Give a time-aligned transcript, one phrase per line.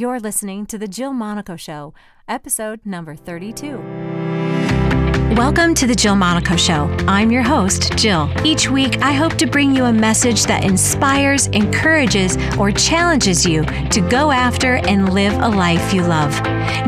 [0.00, 1.92] You're listening to The Jill Monaco Show,
[2.26, 3.76] episode number 32.
[5.36, 6.84] Welcome to The Jill Monaco Show.
[7.06, 8.32] I'm your host, Jill.
[8.42, 13.62] Each week, I hope to bring you a message that inspires, encourages, or challenges you
[13.90, 16.32] to go after and live a life you love.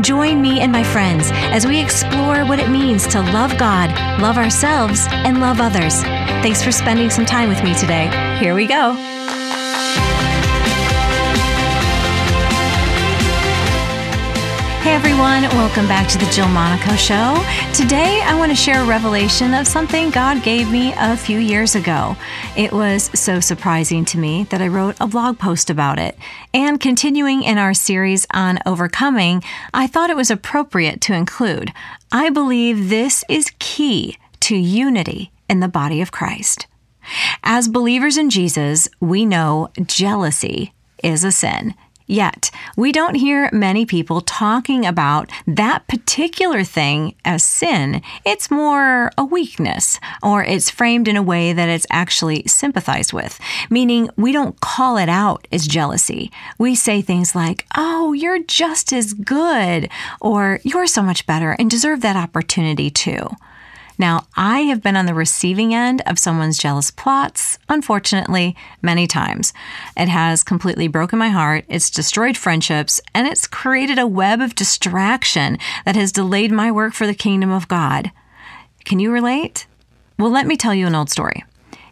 [0.01, 3.91] Join me and my friends as we explore what it means to love God,
[4.23, 6.01] love ourselves, and love others.
[6.41, 8.09] Thanks for spending some time with me today.
[8.39, 9.12] Here we go.
[14.83, 17.41] Hey everyone, welcome back to the Jill Monaco Show.
[17.73, 21.75] Today I want to share a revelation of something God gave me a few years
[21.75, 22.17] ago.
[22.57, 26.17] It was so surprising to me that I wrote a blog post about it.
[26.53, 29.41] And continuing in our series on overcoming,
[29.73, 31.71] I thought it was appropriate to include.
[32.11, 36.67] I believe this is key to unity in the body of Christ.
[37.41, 41.73] As believers in Jesus, we know jealousy is a sin.
[42.05, 48.01] Yet, we don't hear many people talking about that particular thing as sin.
[48.25, 53.39] It's more a weakness, or it's framed in a way that it's actually sympathized with,
[53.69, 56.31] meaning we don't call it out as jealousy.
[56.57, 61.69] We say things like, Oh, you're just as good, or You're so much better and
[61.69, 63.29] deserve that opportunity too.
[63.97, 69.53] Now, I have been on the receiving end of someone's jealous plots, unfortunately, many times.
[69.95, 74.55] It has completely broken my heart, it's destroyed friendships, and it's created a web of
[74.55, 78.11] distraction that has delayed my work for the kingdom of God.
[78.83, 79.67] Can you relate?
[80.17, 81.43] Well, let me tell you an old story.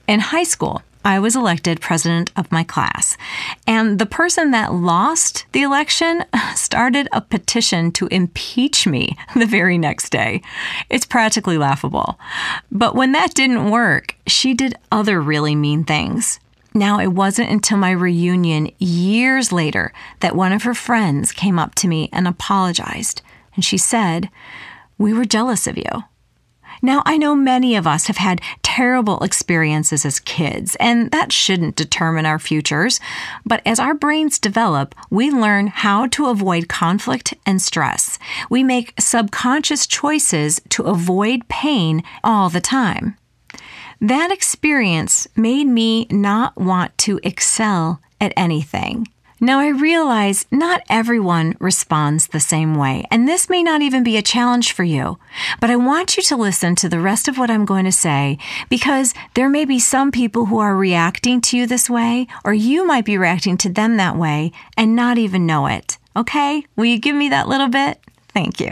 [0.07, 3.17] In high school, I was elected president of my class.
[3.65, 6.23] And the person that lost the election
[6.55, 10.41] started a petition to impeach me the very next day.
[10.89, 12.19] It's practically laughable.
[12.71, 16.39] But when that didn't work, she did other really mean things.
[16.73, 21.75] Now, it wasn't until my reunion years later that one of her friends came up
[21.75, 23.21] to me and apologized.
[23.55, 24.29] And she said,
[24.97, 26.03] We were jealous of you.
[26.81, 31.75] Now, I know many of us have had terrible experiences as kids, and that shouldn't
[31.75, 32.99] determine our futures.
[33.45, 38.17] But as our brains develop, we learn how to avoid conflict and stress.
[38.49, 43.17] We make subconscious choices to avoid pain all the time.
[43.99, 49.07] That experience made me not want to excel at anything.
[49.43, 54.15] Now, I realize not everyone responds the same way, and this may not even be
[54.15, 55.17] a challenge for you.
[55.59, 58.37] But I want you to listen to the rest of what I'm going to say
[58.69, 62.85] because there may be some people who are reacting to you this way, or you
[62.85, 65.97] might be reacting to them that way and not even know it.
[66.15, 66.63] Okay?
[66.75, 67.99] Will you give me that little bit?
[68.29, 68.69] Thank you.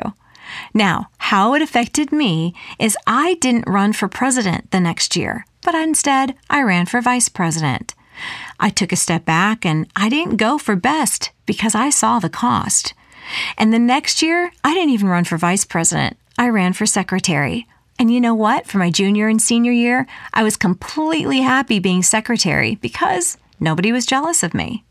[0.71, 5.73] Now, how it affected me is I didn't run for president the next year, but
[5.73, 7.95] instead I ran for vice president.
[8.59, 12.29] I took a step back and I didn't go for best because I saw the
[12.29, 12.93] cost.
[13.57, 16.17] And the next year, I didn't even run for vice president.
[16.37, 17.67] I ran for secretary.
[17.97, 18.65] And you know what?
[18.65, 24.05] For my junior and senior year, I was completely happy being secretary because nobody was
[24.05, 24.85] jealous of me.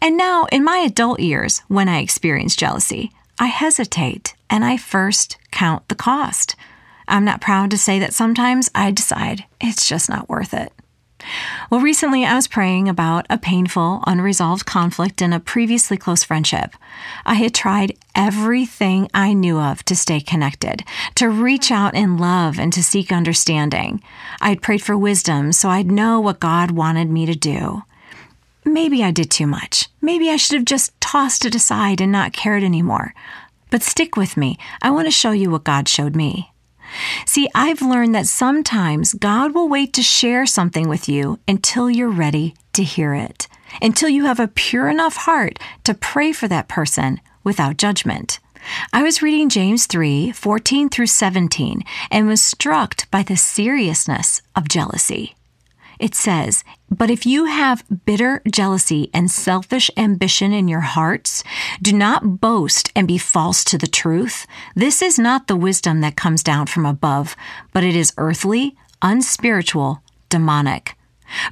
[0.00, 5.36] And now, in my adult years, when I experience jealousy, I hesitate and I first
[5.50, 6.56] count the cost.
[7.06, 10.72] I'm not proud to say that sometimes I decide it's just not worth it.
[11.70, 16.74] Well, recently I was praying about a painful, unresolved conflict in a previously close friendship.
[17.24, 20.84] I had tried everything I knew of to stay connected,
[21.16, 24.02] to reach out in love and to seek understanding.
[24.40, 27.82] I had prayed for wisdom so I'd know what God wanted me to do.
[28.64, 29.88] Maybe I did too much.
[30.00, 33.14] Maybe I should have just tossed it aside and not cared anymore.
[33.70, 34.58] But stick with me.
[34.82, 36.51] I want to show you what God showed me.
[37.26, 42.08] See, I've learned that sometimes God will wait to share something with you until you're
[42.08, 43.48] ready to hear it,
[43.80, 48.38] until you have a pure enough heart to pray for that person without judgment.
[48.92, 54.68] I was reading James 3 14 through 17 and was struck by the seriousness of
[54.68, 55.34] jealousy.
[56.02, 61.44] It says, But if you have bitter jealousy and selfish ambition in your hearts,
[61.80, 64.44] do not boast and be false to the truth.
[64.74, 67.36] This is not the wisdom that comes down from above,
[67.72, 70.96] but it is earthly, unspiritual, demonic.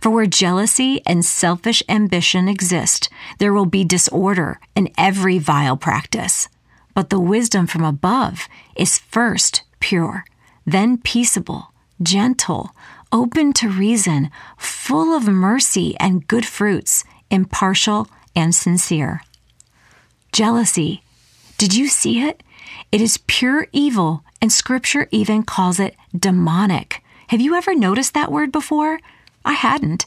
[0.03, 3.09] For where jealousy and selfish ambition exist,
[3.39, 6.49] there will be disorder and every vile practice.
[6.93, 10.25] But the wisdom from above is first pure,
[10.67, 11.73] then peaceable,
[12.03, 12.75] gentle
[13.13, 19.23] open to reason, full of mercy and good fruits, impartial and sincere.
[20.33, 21.03] Jealousy.
[21.59, 22.43] Did you see it?
[22.93, 27.03] It is pure evil, and Scripture even calls it demonic.
[27.29, 28.99] Have you ever noticed that word before?
[29.45, 30.07] I hadn't.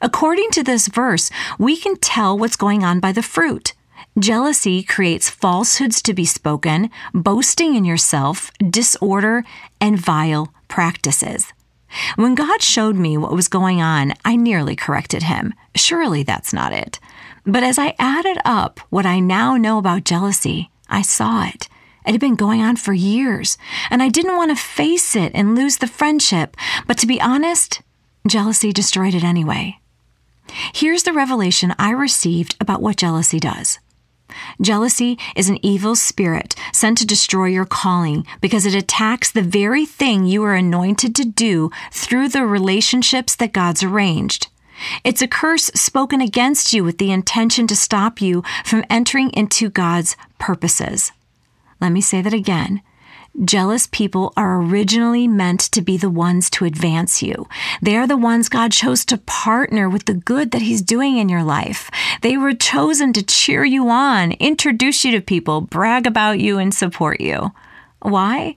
[0.00, 3.74] According to this verse, we can tell what's going on by the fruit.
[4.18, 9.44] Jealousy creates falsehoods to be spoken, boasting in yourself, disorder,
[9.80, 11.52] and vile practices.
[12.16, 15.54] When God showed me what was going on, I nearly corrected him.
[15.74, 16.98] Surely that's not it.
[17.44, 21.68] But as I added up what I now know about jealousy, I saw it.
[22.06, 23.56] It had been going on for years,
[23.90, 26.56] and I didn't want to face it and lose the friendship.
[26.86, 27.80] But to be honest,
[28.26, 29.78] jealousy destroyed it anyway.
[30.74, 33.78] Here's the revelation I received about what jealousy does.
[34.60, 39.86] Jealousy is an evil spirit sent to destroy your calling because it attacks the very
[39.86, 44.48] thing you are anointed to do through the relationships that God's arranged.
[45.04, 49.70] It's a curse spoken against you with the intention to stop you from entering into
[49.70, 51.12] God's purposes.
[51.80, 52.82] Let me say that again.
[53.46, 57.48] Jealous people are originally meant to be the ones to advance you.
[57.80, 61.30] They are the ones God chose to partner with the good that He's doing in
[61.30, 61.90] your life.
[62.20, 66.74] They were chosen to cheer you on, introduce you to people, brag about you, and
[66.74, 67.52] support you.
[68.02, 68.56] Why?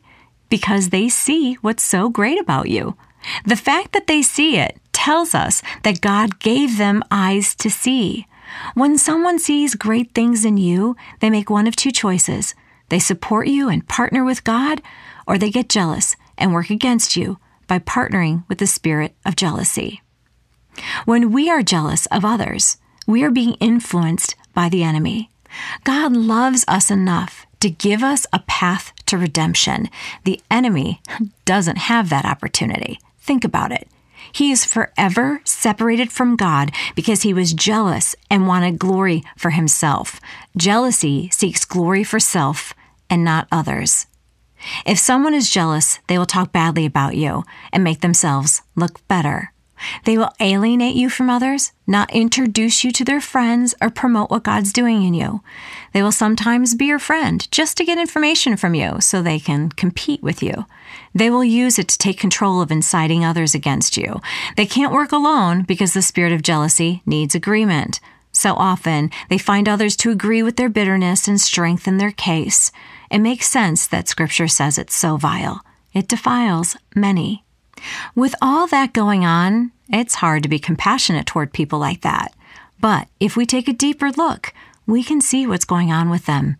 [0.50, 2.98] Because they see what's so great about you.
[3.46, 8.28] The fact that they see it tells us that God gave them eyes to see.
[8.74, 12.56] When someone sees great things in you, they make one of two choices
[12.90, 14.82] they support you and partner with God,
[15.28, 20.02] or they get jealous and work against you by partnering with the spirit of jealousy.
[21.06, 22.78] When we are jealous of others,
[23.08, 25.30] we are being influenced by the enemy.
[25.84, 29.90] God loves us enough to give us a path to redemption.
[30.24, 31.02] The enemy
[31.46, 33.00] doesn't have that opportunity.
[33.20, 33.88] Think about it.
[34.36, 40.20] He is forever separated from God because he was jealous and wanted glory for himself.
[40.58, 42.74] Jealousy seeks glory for self
[43.10, 44.08] and not others.
[44.86, 49.54] If someone is jealous, they will talk badly about you and make themselves look better.
[50.06, 54.44] They will alienate you from others, not introduce you to their friends, or promote what
[54.44, 55.42] God's doing in you.
[55.94, 59.70] They will sometimes be your friend just to get information from you so they can
[59.70, 60.66] compete with you.
[61.14, 64.20] They will use it to take control of inciting others against you.
[64.58, 68.00] They can't work alone because the spirit of jealousy needs agreement.
[68.32, 72.70] So often, they find others to agree with their bitterness and strengthen their case.
[73.10, 75.62] It makes sense that Scripture says it's so vile.
[75.94, 77.45] It defiles many.
[78.16, 82.34] With all that going on, it's hard to be compassionate toward people like that.
[82.80, 84.54] But if we take a deeper look,
[84.88, 86.58] we can see what's going on with them.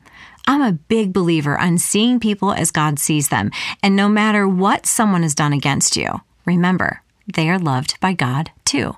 [0.48, 3.52] I'm a big believer on seeing people as God sees them,
[3.82, 7.02] and no matter what someone has done against you, remember,
[7.32, 8.96] they are loved by God too.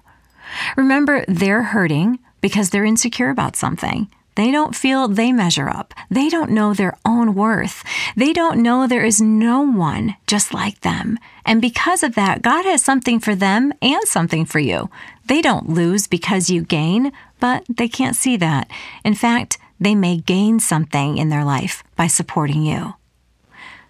[0.76, 4.10] Remember, they're hurting because they're insecure about something.
[4.38, 5.96] They don't feel they measure up.
[6.12, 7.84] They don't know their own worth.
[8.16, 11.18] They don't know there is no one just like them.
[11.44, 14.92] And because of that, God has something for them and something for you.
[15.26, 18.70] They don't lose because you gain, but they can't see that.
[19.04, 22.94] In fact, they may gain something in their life by supporting you.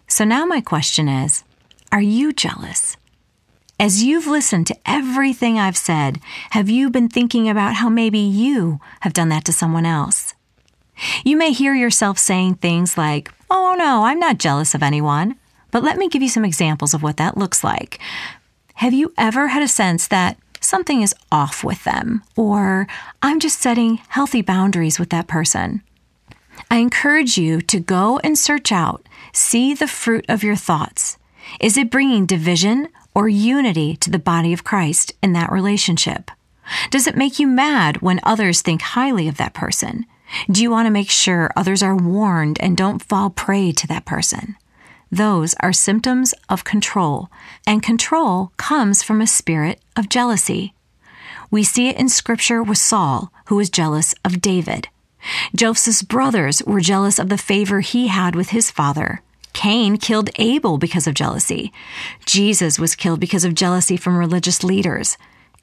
[0.07, 1.43] So now my question is
[1.91, 2.95] Are you jealous?
[3.81, 6.21] As you've listened to everything I've said,
[6.51, 10.33] have you been thinking about how maybe you have done that to someone else?
[11.23, 15.35] You may hear yourself saying things like, Oh no, I'm not jealous of anyone.
[15.71, 17.99] But let me give you some examples of what that looks like.
[18.75, 22.87] Have you ever had a sense that something is off with them, or
[23.21, 25.81] I'm just setting healthy boundaries with that person?
[26.71, 31.17] I encourage you to go and search out, see the fruit of your thoughts.
[31.59, 36.31] Is it bringing division or unity to the body of Christ in that relationship?
[36.89, 40.05] Does it make you mad when others think highly of that person?
[40.49, 44.05] Do you want to make sure others are warned and don't fall prey to that
[44.05, 44.55] person?
[45.11, 47.29] Those are symptoms of control,
[47.65, 50.73] and control comes from a spirit of jealousy.
[51.49, 54.89] We see it in scripture with Saul, who was jealous of David.
[55.55, 59.21] Joseph's brothers were jealous of the favor he had with his father.
[59.53, 61.71] Cain killed Abel because of jealousy.
[62.25, 65.17] Jesus was killed because of jealousy from religious leaders.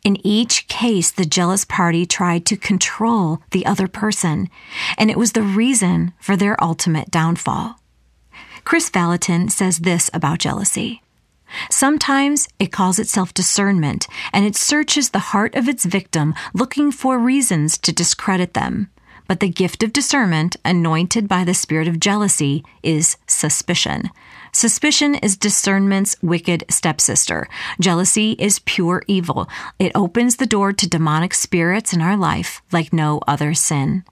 [0.04, 4.50] In each case, the jealous party tried to control the other person,
[4.99, 7.80] and it was the reason for their ultimate downfall.
[8.64, 11.02] Kris Vallotton says this about jealousy.
[11.70, 17.18] Sometimes it calls itself discernment, and it searches the heart of its victim looking for
[17.18, 18.90] reasons to discredit them.
[19.26, 24.11] But the gift of discernment, anointed by the spirit of jealousy, is suspicion.
[24.52, 27.49] Suspicion is discernment's wicked stepsister.
[27.81, 29.49] Jealousy is pure evil.
[29.78, 34.04] It opens the door to demonic spirits in our life like no other sin.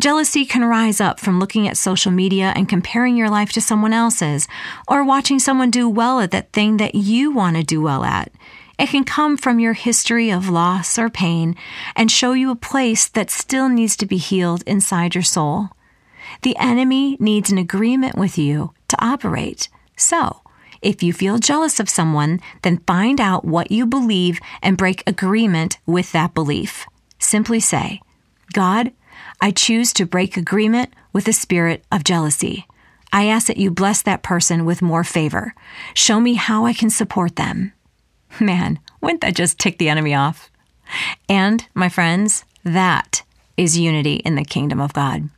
[0.00, 3.92] Jealousy can rise up from looking at social media and comparing your life to someone
[3.92, 4.48] else's,
[4.88, 8.32] or watching someone do well at that thing that you want to do well at.
[8.80, 11.54] It can come from your history of loss or pain
[11.94, 15.68] and show you a place that still needs to be healed inside your soul.
[16.40, 19.68] The enemy needs an agreement with you to operate.
[19.98, 20.40] So,
[20.80, 25.76] if you feel jealous of someone, then find out what you believe and break agreement
[25.84, 26.86] with that belief.
[27.18, 28.00] Simply say,
[28.54, 28.92] God,
[29.42, 32.66] I choose to break agreement with the spirit of jealousy.
[33.12, 35.54] I ask that you bless that person with more favor.
[35.92, 37.74] Show me how I can support them.
[38.38, 40.50] Man, wouldn't that just tick the enemy off?
[41.28, 43.22] And, my friends, that
[43.56, 45.28] is unity in the kingdom of God.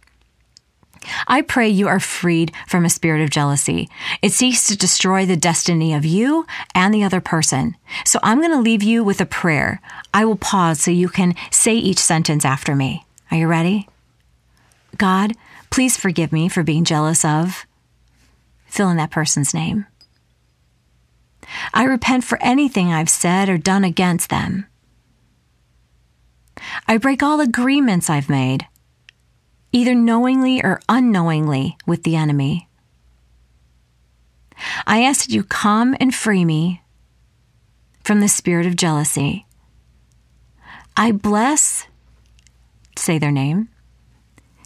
[1.26, 3.88] I pray you are freed from a spirit of jealousy.
[4.20, 7.76] It seeks to destroy the destiny of you and the other person.
[8.04, 9.80] So I'm going to leave you with a prayer.
[10.14, 13.04] I will pause so you can say each sentence after me.
[13.30, 13.88] Are you ready?
[14.96, 15.32] God,
[15.70, 17.66] please forgive me for being jealous of.
[18.66, 19.86] Fill in that person's name.
[21.74, 24.66] I repent for anything I've said or done against them.
[26.86, 28.66] I break all agreements I've made
[29.72, 32.68] either knowingly or unknowingly, with the enemy.
[34.86, 36.82] I ask that you come and free me
[38.04, 39.46] from the spirit of jealousy.
[40.96, 41.86] I bless,
[42.96, 43.68] say their name,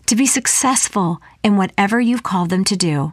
[0.07, 3.13] to be successful in whatever you've called them to do.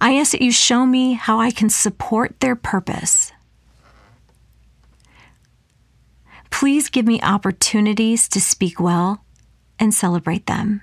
[0.00, 3.32] I ask that you show me how I can support their purpose.
[6.50, 9.24] Please give me opportunities to speak well
[9.78, 10.82] and celebrate them.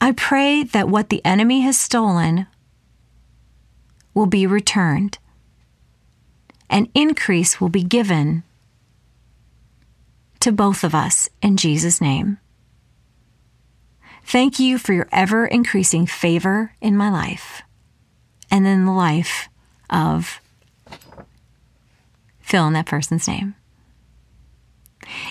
[0.00, 2.46] I pray that what the enemy has stolen
[4.14, 5.18] will be returned,
[6.68, 8.42] and increase will be given
[10.40, 12.38] to both of us in Jesus' name.
[14.26, 17.62] Thank you for your ever increasing favor in my life
[18.50, 19.48] and in the life
[19.88, 20.40] of
[22.40, 23.54] fill in that person's name.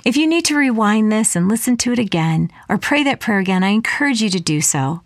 [0.05, 3.39] If you need to rewind this and listen to it again or pray that prayer
[3.39, 5.01] again, I encourage you to do so.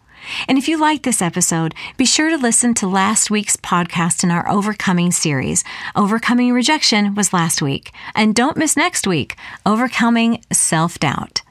[0.48, 4.30] And if you like this episode, be sure to listen to last week's podcast in
[4.30, 5.64] our Overcoming series.
[5.96, 7.92] Overcoming rejection was last week.
[8.14, 11.42] And don't miss next week, Overcoming Self Doubt.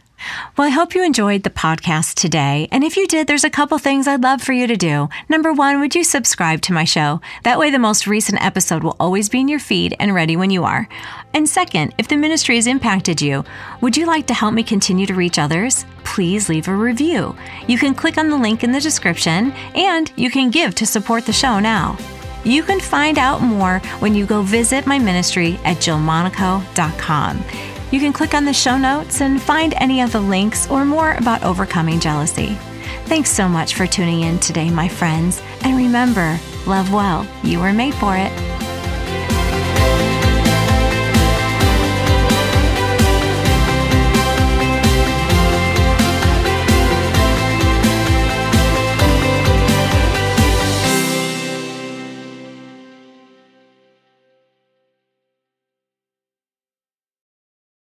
[0.56, 2.68] Well, I hope you enjoyed the podcast today.
[2.72, 5.08] And if you did, there's a couple things I'd love for you to do.
[5.28, 7.20] Number one, would you subscribe to my show?
[7.44, 10.50] That way, the most recent episode will always be in your feed and ready when
[10.50, 10.88] you are.
[11.34, 13.44] And second, if the ministry has impacted you,
[13.80, 15.84] would you like to help me continue to reach others?
[16.04, 17.36] Please leave a review.
[17.66, 21.26] You can click on the link in the description and you can give to support
[21.26, 21.96] the show now.
[22.44, 27.44] You can find out more when you go visit my ministry at jillmonaco.com.
[27.90, 31.12] You can click on the show notes and find any of the links or more
[31.12, 32.58] about overcoming jealousy.
[33.06, 35.40] Thanks so much for tuning in today, my friends.
[35.62, 37.26] And remember, love well.
[37.42, 38.57] You were made for it.